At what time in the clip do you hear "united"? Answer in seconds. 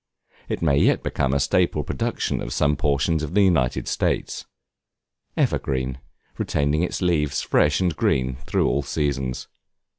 3.43-3.87